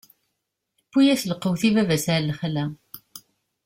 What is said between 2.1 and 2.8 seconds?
ɣer lexla.